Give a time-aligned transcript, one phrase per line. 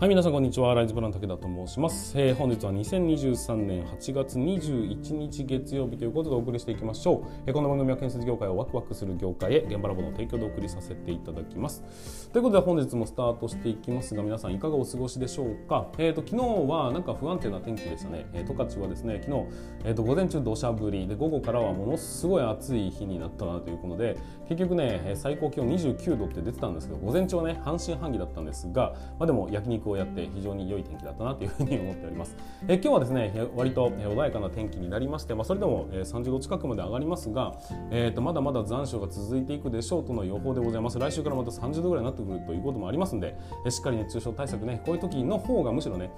[0.00, 0.72] はい皆さんこんにちは。
[0.76, 12.30] ライズプラン武田と申します、えー、本日は2023年8月21日月曜日ということでお送りしていきましょう、えー、この番組は建設業界をワクワクする業界へ現場ラボの提供でお送りさせていただきます。
[12.32, 15.88] ということで本日もスタートしていきますが皆さんいかがお過ごしでしょうか？
[15.98, 18.24] えっ、ー、と昨日はなんか不安定な天気でしたね。
[18.46, 19.46] 十勝、はですね昨日
[19.84, 21.08] えっ、と午前中土砂降り。
[21.08, 24.16] で午後からはものすごい暑い日になったなということで
[24.48, 32.36] 結局ね最高気温29度って出てたんですけど午前中はね半信半疑だったんですがまあでも焼肉をやって非常に良い天気だったなというふうに思っております。
[32.66, 37.54] え今日はですね割と穏やかな天気になりまして、まあ、それでも30度近くまで上がりますが、
[37.90, 40.98] えー、とまだまだ残暑が続いていくでしょうとの予報でございます。
[40.98, 43.36] 来週からまた30度ぐらいになってくるということもありますので、
[43.68, 46.10] しっかり熱中症対策ねこういう時の方がむしろね、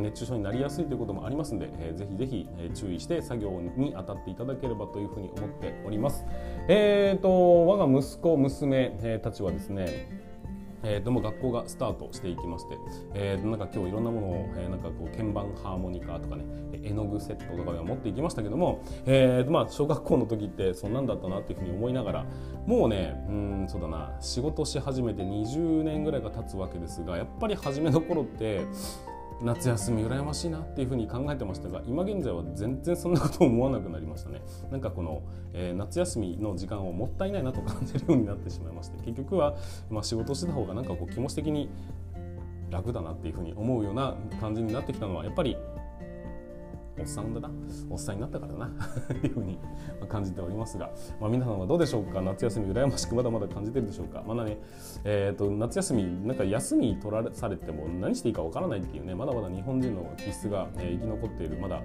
[0.00, 6.24] 熱中症になりやすいということもありますので、ぜひぜひ注意して作業に当たっていただければというふうに思っております。
[6.68, 10.25] えーと我が息子娘たちはですね
[10.82, 12.76] えー、とも学校がスタートしていきまして、
[13.14, 16.44] えー、なんか今日いろんなものを、えー、なんかこう鍵盤ハーモニカとかね
[16.82, 22.26] 絵の具セットとかで持っていきましたけども、えーまあ、小学校の時ってそんなんだったなっていうふうに思いながら
[22.66, 28.66] もうねうんそうだな仕事し始めて20年ぐらいが経つわけですがやっぱり初めの頃って
[29.42, 34.40] 夏休み羨ましいなっていうふうに考えてましたが今現在は全然そんなこと思わなくなりましたね。
[34.70, 39.56] なんかこの、えー、夏休みの時間をもったいないなと感じるようになってしまいまして結局は、
[39.90, 41.68] まあ、仕事してた方がなんかこう気持ち的に
[42.70, 45.56] 楽だなっていうふうに思うような感じになってきたのはやっぱり
[46.98, 47.50] おっさんだな。
[47.90, 48.70] おっさんになったからな。
[49.08, 49.58] と いうふうに
[50.08, 52.20] 感じておりますが、まあ、皆さんはどうでしょうか？
[52.20, 54.22] 夏休み羨ましくまだまだ感じてるでしょうか？
[54.26, 54.58] まだね、
[55.04, 61.82] えーと、夏休みなんか休み取らされても何していいかわからないっていうねまだまだ日本人の気質が、えー、生き残っているまだ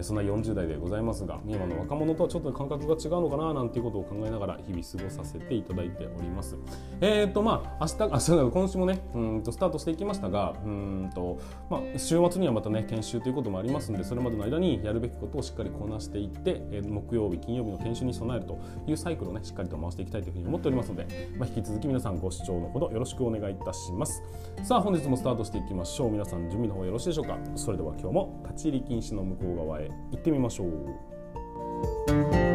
[0.00, 6.56] そんな40代でございますが今の若者とはちょっと感覚が違うのかななんていうことを考えながら日々過ごさせていただいております。
[7.00, 11.38] えっ、ー、とまあ明日明日今週もねうんとスタートしていきましたがうんと、
[11.70, 21.06] まあ、週末にはまたね研修ということもありますんでそれまでの間間にやるべきことをしっかりこなしていって、え木曜日金曜日の研修に備えるというサイクルをねしっかりと回していきたいというふうに思っておりますので、
[21.36, 24.22] まあ、引き続き皆さんご視聴のほどよろしくお願いいたします。
[24.62, 26.10] さあ本日もスタートしていきましょう。
[26.10, 27.38] 皆さん準備の方よろしいでしょうか。
[27.54, 32.53] それでは今日も立ち入り禁止の向こう側へ行ってみましょう。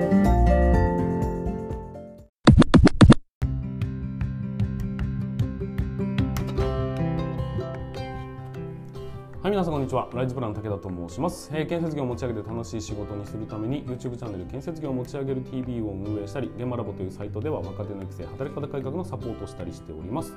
[9.41, 10.09] はい皆さんこんにちは。
[10.13, 20.33] ライズプラン武田と申します、えー、建設業を持ち上げて楽しい仕事にするために YouTube チャンネル建設業を持ち上げる TV を運営したり現場ラボというサイトでは若手の育成働き方改革のサポートをしたりしております。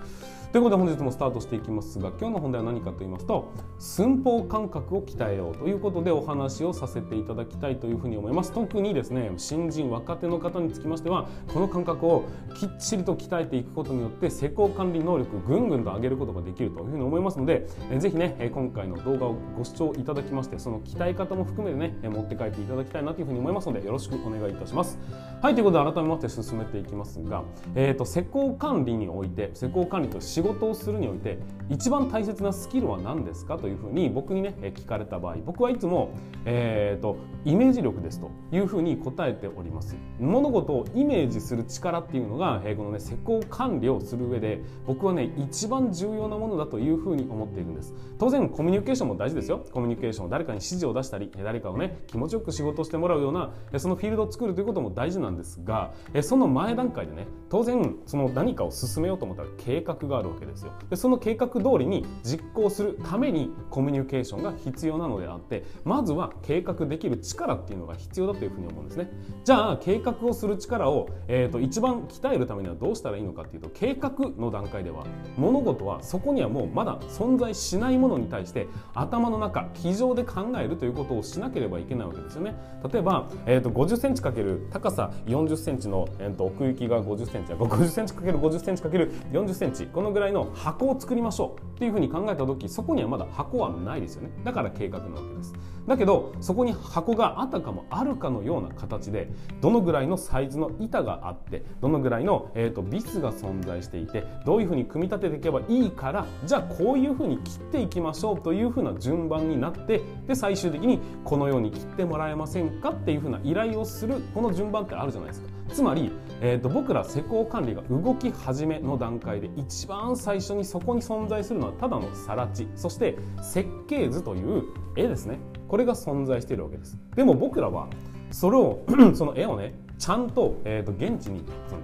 [0.52, 8.52] ということで本日もスタートしていきますが今日の本題は何かと言いますと寸法感覚を鍛えようということでお話をさせていただきたいというふうに思います。
[8.52, 17.66] 特にですね新人若手の方につきましてはこの感覚をきっちりと鍛えていくことによって施工管理能力ぐんぐんと上げることができるというふうに思いますので
[17.98, 24.98] ぜひね今回の動画をご視聴いただきましてその鍛え方も含めてね持って帰っていただきたいなというふうに思いますのでよろしくお願いいたします。
[25.42, 27.42] はいということで改めまして進めていきますが、
[27.74, 31.38] えーと、施工管理において施工管理と仕事をするにおいて
[31.68, 36.10] 一番大切なスキルは何ですかというふうに僕にね聞かれた場合僕はいつも、
[36.44, 39.96] えーと、イメージ力ですというふうに答えております。
[40.20, 47.94] 物事をイメージする力っていうのが、えー、このね施工管理をする上で僕はね一番重要なものだというふうに思っているんです。
[48.18, 49.64] 当然コミュニュケーションも大事ですよ。
[49.72, 60.72] コミュニケーションを誰かに指示を出したり誰かをね気持ちよく仕事してもらうようなそのフィールドを作るということも大事なんですがその前段階でね当然その何かを進めようと思ったら計画があるわけですよ。
[60.90, 69.10] でその計画通りに実行するためにコミュニケーションが必要なのであってまずは計画できる力っていうのが必要だというふうに思うんですね。
[69.44, 75.04] じゃあ計画をする力を、えーと、一番鍛えるためにはどうしたらいいのかっていうと計画の段階では
[75.36, 82.54] 物事はそこにはもうまだ存在しないものに対して頭の中机上で考えるということをしなければいけないわけですよね。
[82.92, 87.52] 例えば、えーと、50センチかける高さ40センチの、えーと、奥行きが50センチ。
[87.52, 89.86] 50センチかける50センチかける40センチ。
[89.86, 94.30] このぐらいの箱を作りましょうっていうふうに考えた時そこにはまだ箱はないですよね。
[94.44, 95.54] だから計画なわけです。
[95.86, 99.28] だけどそこに箱があたかもあるかのような形で
[99.60, 115.48] どのぐらいのサイズの板があってどのぐらいの、えーと、ビスが存在していてどういうふうに組み立てていけばいいからじゃあこういうふうに切っていきましょうというふうな順番になってで最終的にこのように切ってもらえませんかっていうふうな依頼をするこの順番ってあるじゃないですか。
[115.72, 124.64] つまり、えーと、僕ら施工管理が動き始めの段階で一番最初にそこに存在するのはただの更地そして設計図という
[124.96, 125.38] 絵ですね。
[125.68, 126.98] これが存在しているわけです。
[127.16, 127.88] でも僕らは
[128.30, 131.82] それを その絵をねちゃんと,、えーと、現地にその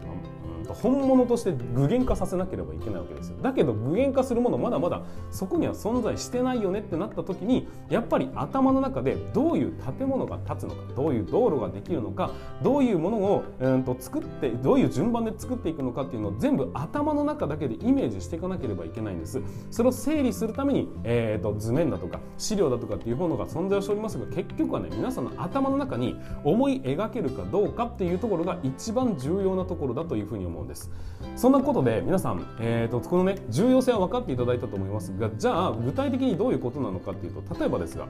[0.69, 3.37] と本物として具現化させなければいけないわけですよ。
[3.43, 12.31] だけど具現化するものまだまだそこには存在してないよねってなった時にやっぱり頭の中でどういう建物が建つのかどういう道路ができるのか
[12.63, 19.41] どういうものを、うんと作ってどういう順番で作っていくのかっていうのを全部頭の中だけでイメージしていかなければいけないんです。
[19.71, 30.58] それを整理するために、えーと、図面だとか資料だとかっていうものが存在しておりますが結局はね皆さんの頭の中に思い描けるかどうかっていうところが一番重要なところだというふうに思います。
[30.59, 30.91] 思うんです。
[31.37, 38.07] そんなことで皆さん、えーと、このね重要性は分かっていただいたと思いますがじゃあ具体的にどういうことなのかっていうと例えばですが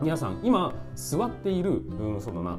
[0.00, 2.58] 皆さん今座っている、うん、そうだな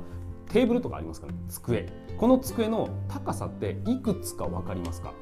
[0.52, 1.88] テーブルとかありますかね机。
[2.18, 5.14] この机の高さっていくつか分かりますか？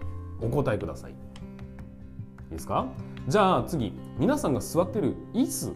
[0.41, 1.11] お答えください。
[1.11, 2.87] いいですか？
[3.27, 5.73] じゃあ次皆さんが座ってる椅子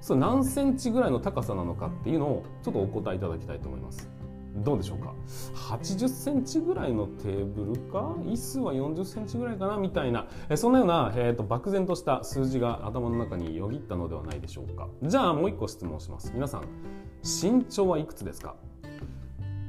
[0.00, 4.08] それ何センチぐらいの高さなのかっていうのをちょっとお答えいただきたいと思います。
[4.56, 5.14] どうでしょうか
[5.76, 8.14] ？80センチぐらいのテーブルか？
[8.24, 9.76] 椅子は40センチぐらいかな？
[9.76, 10.26] みたいな。
[10.56, 14.88] そんなような、えーと、漠然とした数字が頭の中によぎったのではないでしょうか。
[15.02, 16.32] じゃあもう一個質問します。
[16.34, 16.62] 皆さん
[17.22, 18.54] 身長はいくつですか？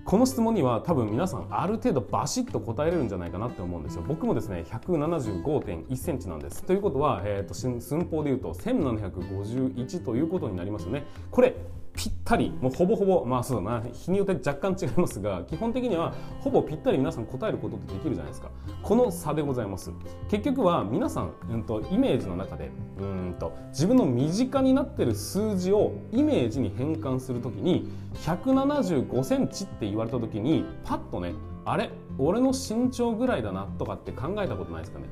[0.06, 4.04] この質問には多分皆さんある程度バシッと答えれるんじゃないかなって思うんですよ。
[4.06, 6.62] 僕もですね175.1センチなんです。
[6.66, 7.80] ということは、えーと、寸
[8.12, 11.06] 法でいうと1751ということになりますよね。
[11.32, 11.56] これ
[11.96, 13.84] ぴったりもうほぼほぼまあそうだな。
[13.92, 18.50] 日によって若干違いますが基本的にはほぼぴったり皆さん答えることってできるじゃないですか。
[18.82, 19.92] この差でございます。
[20.30, 31.34] 結局は皆さん、うんと、イメージの中でうんと自分の身近になってる数字をイメージに変換するときに175センチって言われた時にパッとね
[31.66, 35.06] あれ俺の身長ぐらいだなとかって考えたことないですかね。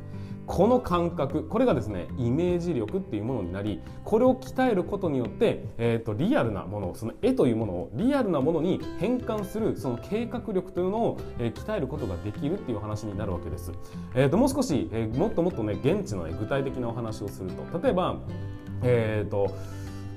[0.51, 13.71] この感覚これがですねイメージ力っていうものになりこれを鍛えることによって、えーと、リアルなものその絵というものをリアルなものに変換するその計画力というのを、えー、鍛えることができるっていう話になるわけです。
[14.13, 18.19] えーと、もう少し、えー、もっともっとね現地の、ね、具体的なお話をすると例えば、
[18.83, 19.55] えーと、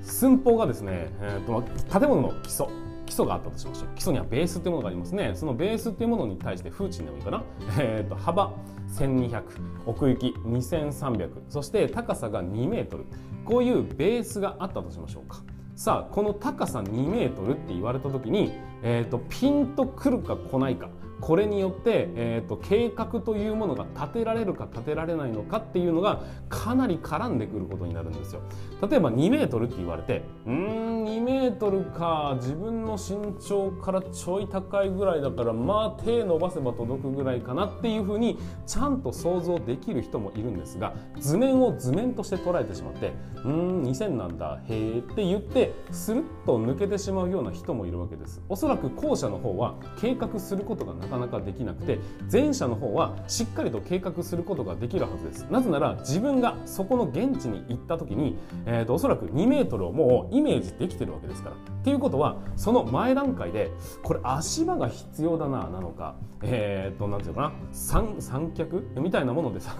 [0.01, 1.63] 寸法がですね、えー、と
[1.97, 2.67] 建物の基礎
[3.05, 3.87] 基礎があったとしましょう。
[3.95, 5.31] 基礎にはベースというものがありますね。
[5.35, 7.43] そのベースというものに対して風鎮でもいいかな、
[7.79, 8.53] えーと、幅
[8.89, 9.43] 1200
[9.85, 13.05] 奥行き2300そして高さが2メートル。
[13.43, 15.43] こういうベースがあったとしましょうか。
[15.75, 20.89] さあこの高さ2メートルって言われた時に、えーとピンとくるか来ないか。
[21.21, 28.41] これによって、えーと、計画というものが立てられるか立てられないのかっていうのがかなり絡んでくることになるんですよ。
[28.87, 48.41] 例えば2メートルって言われてうーん2メートルか自分の身長からちょい高いぐらいだからまあ手伸ばせば届くぐらいかなっていうふうにちゃんと想像できる人もいるんですが図面を図面として捉えてしまってうーん2000なんだへえって言ってスルッと抜けてしまうような人もいるわけです。
[48.49, 51.99] おそらく後者の方は計画することがなかなかできなくて
[52.31, 55.47] 前者の方はしっかりと計画することができるはずです。
[55.49, 61.55] なぜなら自分がそこの現地に行った時に、えーと、おそらく2メートルをもうイメージできてるわけですから。
[61.55, 63.69] っていうことはその前段階で
[64.01, 66.15] これ足場が必要だななのか
[66.47, 67.53] えー、っと何て言うかな？
[67.71, 68.87] 三三脚？
[68.95, 69.75] みたいなものでさ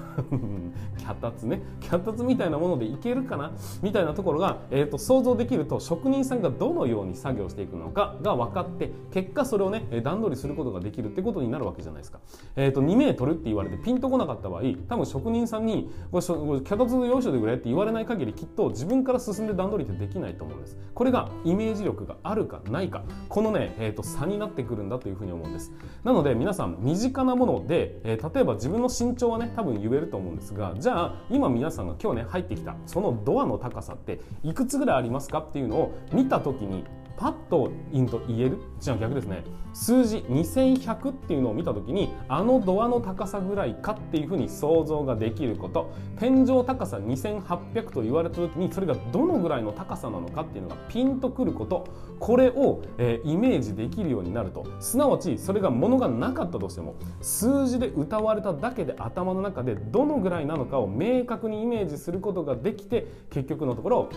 [0.97, 3.51] 脚立ね脚立みたいなものでいけるかな？
[3.81, 12.19] みたいなところが、えー、っと想像できると職人さんがどのように作業していくのかが分かって結果それをね段取りすることができるってことになるわけじゃないですか。
[12.55, 20.77] えー、っと2メートルって言われてピンとこなかった場合多分職人さんにこれ脚立用意してくれって言われない限りきっと自分から進んで段取りってできないと思うんです。
[20.93, 25.71] これがイメージ力があるかないかこのね、えー、と差になってくるんだというふうに思うんです。
[26.03, 36.83] なので皆さん身近なもので、えー、例えば自分の身長はね多分言えると思うんですがじゃあ今皆さんが今日ね入ってきたそのドアの高さっていくつぐらいありますかっていうのを見た時に
[37.17, 38.59] パッとインと言える？
[38.79, 39.43] じゃあ逆ですね。
[39.73, 45.93] 数字2100っていうのを見た時にあのドアの高さぐらいかっていうふうに想像ができること。
[46.17, 51.87] 天井高さ2800と言われた時にそれがどのぐらいの高さなのかっていうのがピンとくること。
[52.19, 54.65] これを、えー、イメージできるようになると。
[54.79, 64.09] すなわちそれがものがなかったとしても数字で歌われただけで頭の中でどのぐらいなのかを明確にイメージすることができて結局のところ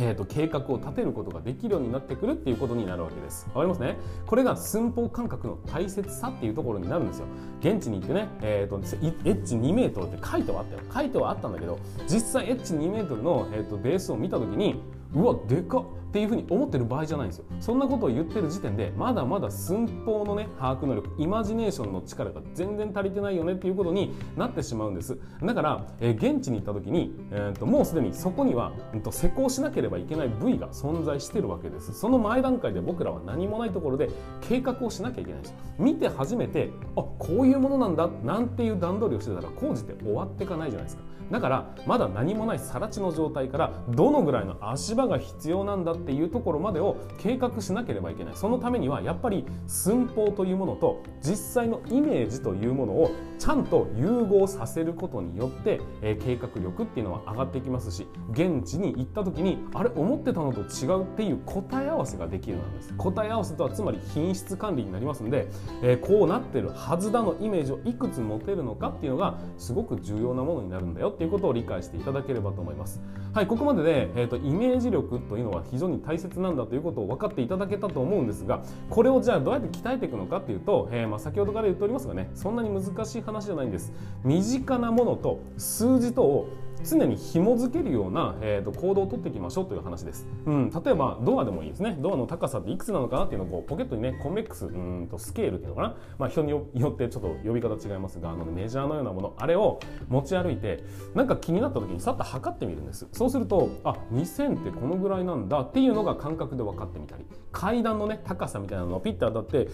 [0.00, 3.46] えーと、計画を立てることができるようになってくるっていうことになるわけです。
[3.48, 3.96] わかりますね？
[4.26, 7.26] これが寸法感覚の大切さっていうところになるんですよ。
[7.60, 10.80] 現地に行ってね、えーと、エッジ2メートルって書いてはあったよ。
[10.94, 14.80] 書いてはあったんだけど、実際エッジ2メートルの、えーと、ベースを見た時に、
[15.14, 17.44] うわ、でかっっていうふうに思ってる場合じゃないんですよ。
[17.60, 25.18] そんなことを言ってる時点でまだまだ寸法のね把握能力イマジネーションの力が全然足りてないよねっていうことになってしまうんです。
[25.42, 31.92] だから、えー、現地に行った時に、えーと、もうすでにそこには、えーと、施工しなければいけない部位が存在してるわけです。
[31.92, 34.08] その前段階で僕らは何もないところで
[34.40, 35.54] 計画をしなきゃいけないんです。
[35.78, 41.02] 見て初めてあこういうものなんだなんていう段取りをしてたら工事って終わっていかないじゃないですか。
[41.30, 48.36] だからまだ何もない更地の状態からどのぐらいの足場が必要なんだっていうところまでを計画しなければいけない。
[48.36, 62.94] そのためにはやっぱり寸法というものと実際のイメージというものをちゃんと融合させることによって、えー、計画力っていうのは上がってきますし現地に行った時にあれ思ってたのと違うっていう答え合わせができるなんです。
[62.96, 65.48] 答え合わせとはつまり品質管理になりますので、
[65.82, 73.00] えー、こうなってるはずだのイメージをいくつ持てるのかっていうのがすごく重要なものになるんだよっていうことを理解していただければと思います。
[73.32, 83.92] はいここまでで、えーと、イメージ力というのは非常に大切なんだということを分かっていただけたと思うんですがこれをじゃあどうやって鍛えていくのかっていうと、えー、まあ先ほどから言っておりますがねそんなに難しい話じゃないんです。
[84.24, 86.48] 身近なものと数字とを
[86.84, 91.96] 常に紐付けるような、えーと、行動をとっていきましょうという話です、うん、例えばドアでもいいですね。
[92.00, 103.06] ドアの高さっていくつなのかなっていうのをこうポケットにねコンベックスうんとスケールっていうのかな、まあ、人によってちょっと呼び方違いますがあのメジャーのようなものあれを持ち歩いてなんか気になった時にさっと測ってみるんです。
[103.12, 107.24] そうするとあ2000ってこのぐらいなんだっていうのが感覚で分かってみたり。
[107.52, 109.68] 階段のね高さみたいなのをピッて当たって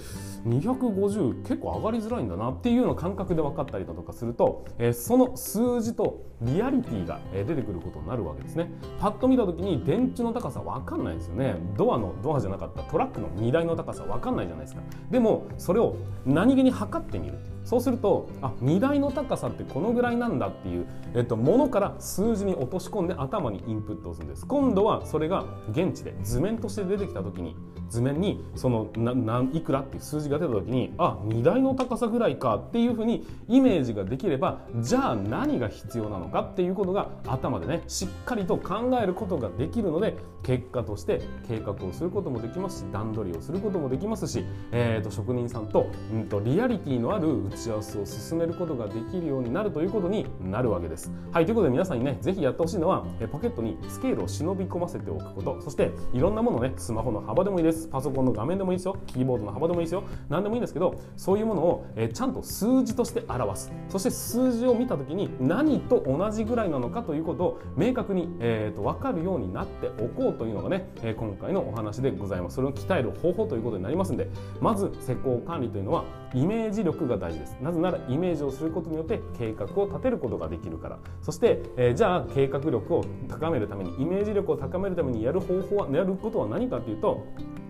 [0.46, 8.71] 250結構上がりづらいんだなっていうの感覚で分かったりだとかすると、えー、その数字とリアリティが出てくることになるわけですね。
[9.01, 11.57] パッと見た時に電柱の高さ分かんないですよね。
[11.77, 14.83] ドアのドアじゃなかったトラックの荷台の高さ分かんないじゃないですか。
[15.11, 24.47] でもそれを何気に測ってみるそうするとあ荷台の高さってこのぐらいなんだっていう、えっと、ものから数字に落とし込んで頭にインプットをするんです。
[24.47, 27.56] 今度はそれが現地で図面として出てきた時に
[27.88, 51.11] 図面にそのないくらっていう数字が出た時にあ荷台の高さぐらいかっていうふうにイメージができればじゃあ何が必要なのかっていうことが頭でねしっかりと考えることができるので結果として計画をすることもできますし段取りをすることもできますし、えー、と職人さんと,、うんとリアリティのある打ち合わせを進めることができるようになるということになるわけです。
[51.32, 55.62] はいということで皆さんにねぜひやってほしいのはポケットにスケールを忍び込ませておくこと。
[55.62, 57.88] そしていろんなものねスマホの幅でもいいです。
[57.88, 58.96] パソコンの画面でもいいですよ。
[59.06, 60.02] キーボードの幅でもいいですよ。
[60.28, 63.73] 何でもいいんですけどそういうものを、えちゃんと数字として表す。
[63.88, 72.56] そして数字を見た時に何と同じぐらいなのかということを明確に、えーと、分かるようになっておこうというのがね、え今回のお話でございます。
[72.56, 74.28] それを鍛える方法ということになりますんで
[74.61, 77.44] まず施工管理というのはイメージ力が大事です。
[77.61, 80.99] なぜならイメージをすることによって計画を立てることができるから。
[81.23, 87.27] そして、えー、じゃあ計画力を高めるためにイメージ力を高めるためにやる方法はやることは何かというと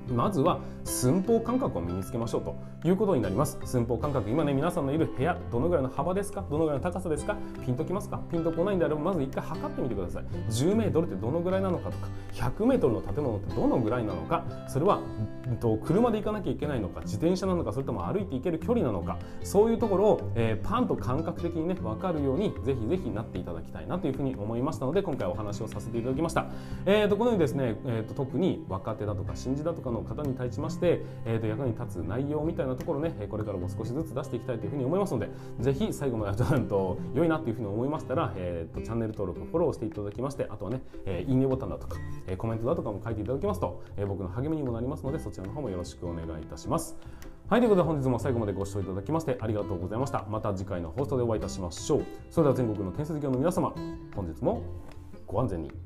[0.08, 2.56] まずは寸法感覚を身につけましょうと
[2.86, 3.58] いうことになります。
[3.64, 10.24] 寸法感覚今ね皆さんのいる部屋どのぐらいの幅ですかどのぐらいの高さですかピンときますかピンとこないんであればまず一回測ってみてください。
[10.50, 15.00] 10メートルってどのぐらいなのかとか100メートルの建物ってどのぐらいなのかそれは
[15.60, 26.46] と車で行かなきゃいけないのか自転車なのかそれとも歩いて行ける距離なのかそういうところを、えー、パンと感覚的にね分かるようにぜひぜひなっていただきたいなというふうに思いましたので今回お話をさせていただきました、
[26.86, 41.96] えーと、このようにですね、えーと、特に若手だとか新人だとかの方に対しまして、えーと、役に立つ内容みたいなところねこれからも少しずつ出していきたいというふうに思いますのでぜひ最後までやると良いなというふうに思いましたら、えー、とチャンネル登録フォローしていただきましてあとはね、えー、いいねボタンだとか、
[42.26, 46.96] えー、コメントだとかも書いていただきますと、えー、僕の励みにもなりますのでそちらの方もよろしくお願いいたします。
[47.46, 50.24] はいということで本日も最後までご視聴いただきましてありがとうございました。
[50.30, 52.04] また次回の放送でお会いいたしましょう。
[52.30, 53.74] それでは全国の建設業の皆様
[54.14, 54.62] 本日も
[55.26, 55.83] ご安全に。